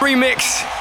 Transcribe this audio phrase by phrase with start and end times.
[0.00, 0.77] Remix.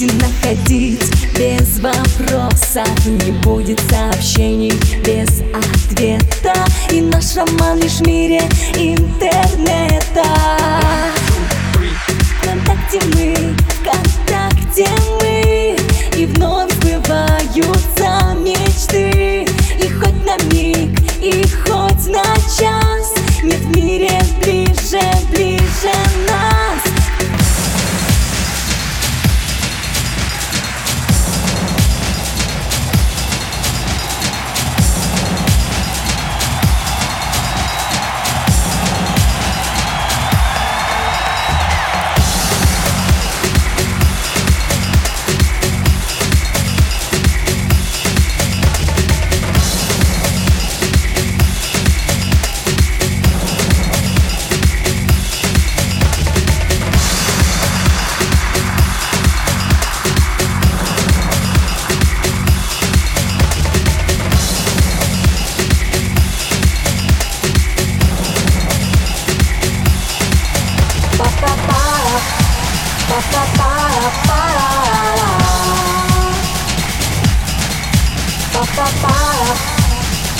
[0.00, 3.06] И находить Без вопросов.
[3.06, 4.72] Не будет сообщений
[5.04, 6.54] без ответа.
[6.90, 8.42] И наш роман лишь в мире
[8.74, 10.24] интернета.
[12.40, 14.88] ВКонтакте мы, ВКонтакте
[15.20, 15.76] мы.
[16.16, 19.46] И вновь сбываются мечты.
[19.82, 22.24] И хоть на миг, и хоть на
[22.58, 23.14] час.
[23.42, 23.64] Нет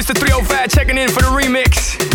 [0.00, 0.16] Mr.
[0.16, 2.09] 305 checking in for the remix.